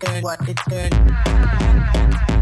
turn, 0.00 0.22
watch 0.22 0.48
it 0.48 0.58
turn. 0.68 2.33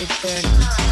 It's 0.00 0.22
burning. 0.22 0.87